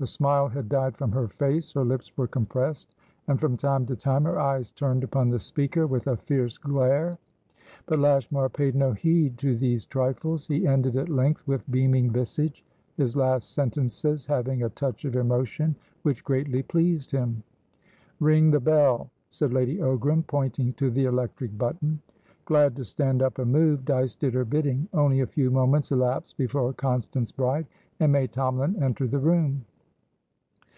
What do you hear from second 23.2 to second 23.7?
up and